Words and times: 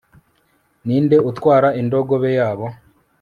ninde 0.85 1.17
utwara 1.29 1.69
indogobe 1.81 2.29
yabo 2.39 2.65